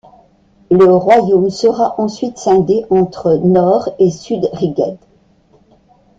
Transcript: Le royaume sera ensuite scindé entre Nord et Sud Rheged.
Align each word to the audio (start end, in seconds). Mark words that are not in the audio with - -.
Le 0.71 0.85
royaume 0.85 1.51
sera 1.51 1.93
ensuite 2.01 2.39
scindé 2.39 2.87
entre 2.89 3.35
Nord 3.43 3.87
et 3.99 4.09
Sud 4.09 4.49
Rheged. 4.51 4.97